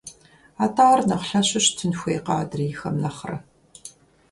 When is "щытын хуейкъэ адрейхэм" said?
1.65-2.95